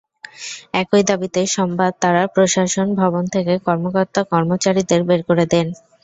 একই 0.73 1.03
দাবিতে 1.05 1.41
সোমবার 1.47 1.91
তাঁরা 2.01 2.23
প্রশাসন 2.35 2.87
ভবন 2.95 3.23
থেকে 3.33 3.53
কর্মকর্তা-কর্মচারীদের 3.67 5.01
বের 5.09 5.21
করে 5.27 5.45
দেন। 5.53 5.67